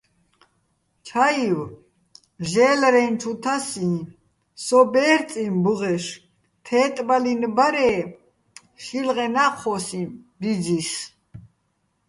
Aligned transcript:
ჩაივ 1.07 1.57
ჟე́ლრეჼ 2.49 3.05
ჩუ 3.19 3.31
თასიჼ, 3.43 3.89
სო 4.63 4.79
ბერწიჼ 4.91 5.43
ბუღეშ, 5.63 6.05
თე́ტბალინო̆ 6.65 7.53
ბარ-ე 7.55 7.91
შილღენა́ 8.83 9.51
ჴოსიჼ 9.59 10.01
ბიძის. 10.39 10.91